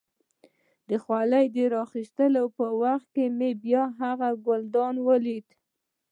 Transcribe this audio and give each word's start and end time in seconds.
د 0.89 0.91
خولۍ 1.03 1.45
د 1.55 1.57
را 1.73 1.79
اخيستو 1.87 2.43
په 2.57 2.65
وخت 2.81 3.07
کې 3.15 3.25
مې 3.37 3.51
بیا 3.63 3.83
هغه 4.01 4.29
ګلدان 4.45 4.95
ولید. 5.07 5.47